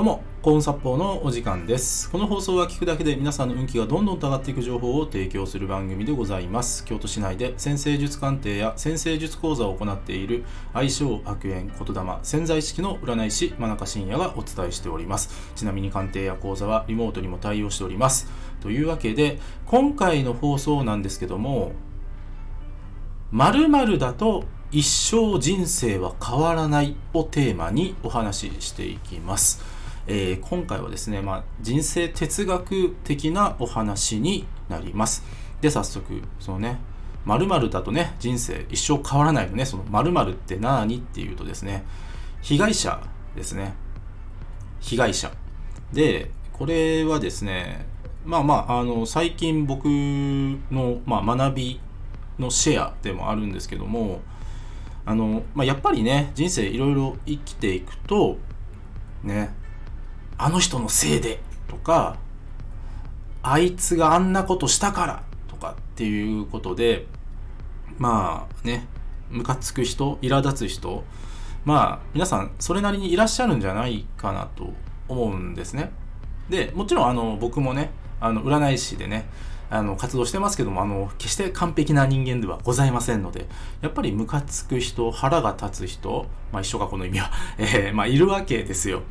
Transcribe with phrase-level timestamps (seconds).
[0.00, 2.10] どうも、コーン殺法のお時間です。
[2.10, 6.86] この放送は聞くだけで皆さんの運気がどんどん上がっていく情報を提供する番組でございます。
[6.86, 15.52] 京都市内で先生術鑑定や先生術講座を行っている相性悪縁言霊潜在意識の占い師真中信也がお伝えしております。
[15.54, 18.26] ちなみに鑑定や講座はリモートにも対応しております。
[18.62, 21.72] というわけで、今回の放送なんですけども、
[23.32, 29.78] 〇〇だと一生人生は変わらないをテーマにお話ししていきます。
[30.06, 35.24] えー今回はですね、まあ、人生哲学的なお話になります。
[35.60, 36.78] で、早速、そのね、
[37.24, 41.84] 〇〇だとね、人生一生変わらないのね、その〇〇って何っていうとですね、
[42.40, 43.00] 被害者
[43.36, 43.74] ですね。
[44.80, 45.30] 被害者。
[45.92, 47.86] で、これはですね、
[48.24, 51.80] まあまあ、あの、最近僕の、まあ、学び
[52.38, 54.20] のシェアでもあるんですけども、
[55.04, 58.38] あの、まあ、やっぱりね、人生いろいろ生きていくと、
[59.22, 59.54] ね、
[60.42, 62.16] あの人のせいでとか、
[63.42, 67.06] あいつがあんなことしたからとかっていうことで、
[67.98, 68.86] まあね、
[69.30, 71.04] ムカつく人、苛立つ人、
[71.64, 74.72] まあ皆さんそれなりにいらっしゃるんじゃないかなと
[75.08, 75.92] 思うんですね。
[76.48, 79.28] で、もちろんあの僕もね、あの占い師でね、
[79.68, 83.46] あの活動してますけども、あの決して完璧な人間ではございませんので、
[83.82, 89.02] やっぱりムカつく人、腹が立つ人、まあ一緒かこの意味は、えーまあいるわけですよ。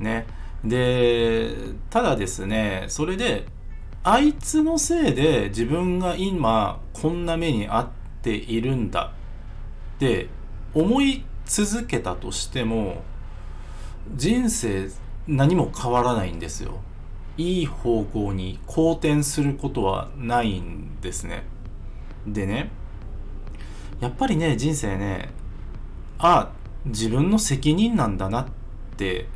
[0.00, 0.26] ね。
[0.64, 1.54] で、
[1.90, 3.46] ただですね、それで、
[4.04, 7.88] あいつのせいで自分が今こんな目に遭っ
[8.22, 9.12] ているんだ。
[9.96, 10.28] って
[10.74, 13.02] 思い続けたとしても
[14.16, 14.90] 人生
[15.28, 16.80] 何も変わらないんですよ。
[17.38, 21.44] いい方向に好転することはないんですね。
[22.26, 22.70] でね
[24.00, 25.30] やっぱりね人生ね
[26.18, 26.50] あ
[26.84, 28.46] 自分の責任なんだなっ
[28.96, 29.28] て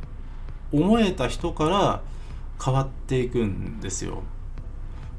[0.71, 2.01] 思えた人から
[2.63, 4.23] 変わっていくんですよ。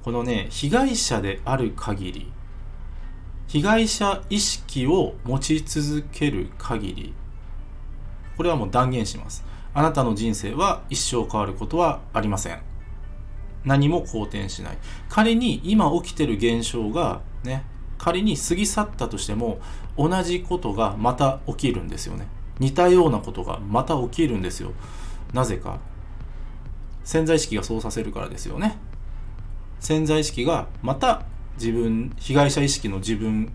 [0.02, 2.32] このね被害者である限り
[3.46, 7.14] 被害者意識を持ち続ける限り
[8.36, 9.44] これはもう断言します。
[9.74, 12.60] あなたの人生は一生変わることはありません。
[13.64, 14.78] 何も好転しない。
[15.08, 17.64] 仮に今起きてる現象がね
[17.98, 19.60] 仮に過ぎ去ったとしても
[19.96, 22.28] 同じことがまた起きるんですよね。
[22.60, 24.72] 似たようなことがまた起きるんですよ。
[25.32, 25.78] なぜか。
[27.04, 28.76] 潜在意識がそうさせるからですよね。
[29.80, 31.22] 潜在意識がまた
[31.58, 33.50] 自分被害者意識の自分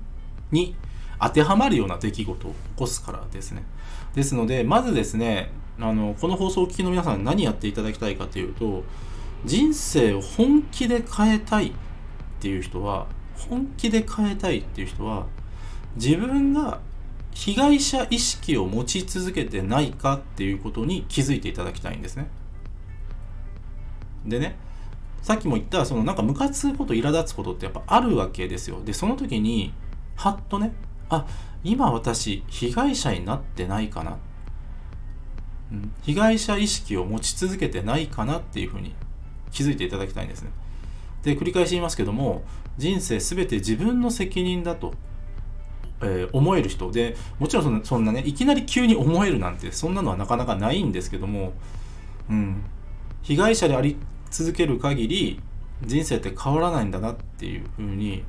[0.52, 0.76] に
[1.20, 3.64] 当てはまるような出来事を起こすからですね。
[4.16, 8.84] ですのでまずですねあのこの放送を聞きの皆さん何やっていただきたいかというと
[9.46, 11.74] 人生を本気で変えたいっ
[12.40, 15.26] ていう人は本気で変えたいっていう人は
[15.96, 16.80] 自分が
[17.34, 22.28] 被害者意識を持ち続けてないかっていうことに気づいていただきたいんですね。
[24.26, 24.56] でね
[25.22, 28.82] さっきも言ったそのなんかムカつくこと苛立つことってやっぱあるわけですよ。
[28.84, 29.74] でその時に
[30.16, 30.74] はっとね
[31.10, 31.26] あ
[31.64, 34.18] 今私被害者になってないかな、
[35.72, 38.94] うん、被害者意識を持ち続けてないかなっていうふうに
[39.52, 40.52] 気づいていただきたいんですね。
[41.24, 42.44] で繰り返し言いますけども
[42.78, 44.94] 人生全て自分の責任だと、
[46.02, 46.92] えー思える人。
[46.92, 51.54] でもちろんそんそんなねいきなり急に思えるなんてそんなのはなかなかないんですけども、
[52.30, 52.64] うん、
[53.22, 53.98] 被害者であり
[54.32, 55.40] 続ける限り
[55.86, 58.24] 人生って変わらないんだなっていうふうに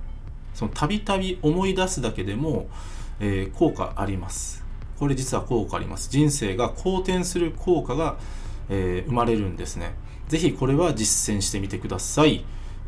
[0.75, 2.69] たびたび思い出すだけでも、
[3.21, 4.65] えー効果あります。
[4.99, 6.09] これ実は効果あります。
[6.11, 8.17] 人生が好転する効果が、
[8.69, 9.95] えー生まれるんですね。
[10.29, 12.45] ぜひこれは実践してみてください。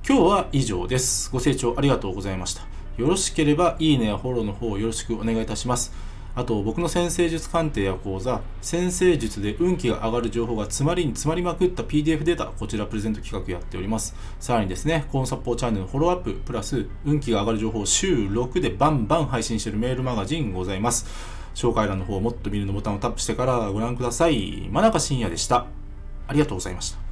[0.08, 1.30] 今日は以上です。
[1.32, 2.85] ご清聴ありがとうございました。
[2.96, 5.92] よろしければいいねやフォローの方よろしくお願いいたします。
[6.34, 14.14] あと僕の先生術鑑定や講座先生術で運気が上がる情報が詰まりに詰まりまくった PDF データこちらプレゼント企画やっております。
[14.38, 21.06] さらにですねコーンサポーチャンネルのフォローアッププラス運気が上がる情報を週6でバンバン配信しているメールマガジンございます。
[21.54, 24.68] 紹介欄の方をもっと見るのボタンをタップしてからご覧ください。
[24.70, 25.66] 真中信也でした。
[26.28, 27.05] ありがとうございました。